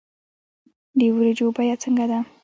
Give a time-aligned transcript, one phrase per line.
[0.97, 2.19] د ورجو بیه څنګه ده